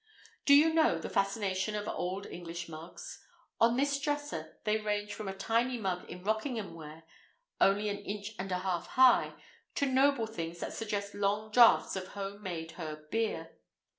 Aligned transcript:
Do 0.47 0.55
you 0.55 0.73
know 0.73 0.97
the 0.97 1.11
fascination 1.11 1.75
of 1.75 1.87
old 1.87 2.25
English 2.25 2.67
mugs? 2.67 3.23
On 3.59 3.77
this 3.77 3.99
dresser 3.99 4.57
they 4.63 4.81
range 4.81 5.13
from 5.13 5.27
a 5.27 5.35
tiny 5.37 5.77
mug 5.77 6.09
in 6.09 6.23
Rockingham 6.23 6.73
ware, 6.73 7.03
only 7.59 7.87
an 7.87 7.99
inch 7.99 8.33
and 8.39 8.51
a 8.51 8.57
half 8.57 8.87
high, 8.97 9.33
to 9.75 9.85
noble 9.85 10.25
things 10.25 10.59
that 10.59 10.73
suggest 10.73 11.13
long 11.13 11.51
draughts 11.51 11.95
of 11.95 12.07
home 12.07 12.41
made 12.41 12.71
herb 12.79 13.11
beer! 13.11 13.59